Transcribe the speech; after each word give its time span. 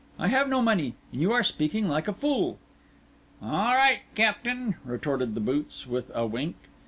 I 0.17 0.29
have 0.29 0.49
no 0.49 0.63
money, 0.63 0.95
and 1.11 1.21
you 1.21 1.31
are 1.31 1.43
speaking 1.43 1.87
like 1.87 2.07
a 2.07 2.13
fool." 2.13 2.57
"All 3.39 3.75
right, 3.75 3.99
captain," 4.15 4.73
retorted 4.83 5.35
the 5.35 5.41
boots 5.41 5.85
with 5.85 6.11
a 6.15 6.25
wink. 6.25 6.55